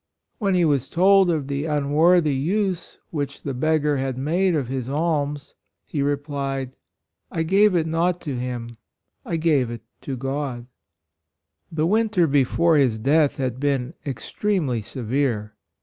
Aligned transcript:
When 0.39 0.55
he 0.55 0.65
was 0.65 0.89
told 0.89 1.29
of 1.29 1.45
the 1.47 1.65
unworthy 1.65 2.33
use 2.33 2.97
which 3.11 3.43
the 3.43 3.53
beg 3.53 3.83
gar 3.83 3.97
had 3.97 4.17
made 4.17 4.55
of 4.55 4.67
his 4.67 4.89
alms, 4.89 5.53
he 5.85 6.01
re 6.01 6.15
plied: 6.15 6.75
"I 7.31 7.43
gave 7.43 7.75
it 7.75 7.85
not 7.85 8.19
to 8.21 8.35
him— 8.35 8.77
I 9.27 9.35
gave 9.37 9.69
it 9.69 9.83
to 10.01 10.17
God." 10.17 10.65
The 11.71 11.85
winter 11.85 12.25
before 12.25 12.77
his 12.77 12.97
death 12.97 13.37
had 13.37 13.59
been 13.59 13.93
extremely 14.03 14.81
severe. 14.81 15.53